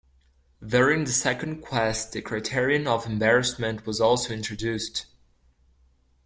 During 0.65 1.03
the 1.03 1.11
second 1.11 1.61
quest 1.61 2.11
the 2.13 2.23
criterion 2.23 2.87
of 2.87 3.05
embarrassment 3.05 3.85
was 3.85 4.01
also 4.01 4.33
introduced. 4.33 5.05